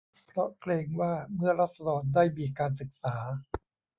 [0.27, 3.15] เพราะเกรงว่า เมื่อราษฎรได้มีการศึกษา